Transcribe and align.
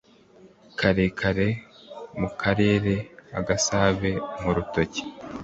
Karekare 0.79 1.47
Mukakarema-Agasave 2.19 4.11
mu 4.41 4.49
rutoki. 4.55 5.01